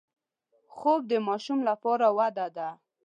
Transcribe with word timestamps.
خوب 0.75 0.99
د 1.11 1.13
ماشوم 1.27 1.59
لپاره 1.69 2.07
وده 2.17 2.47
ده 2.57 2.69